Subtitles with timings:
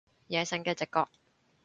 [0.31, 1.05] 野性嘅直覺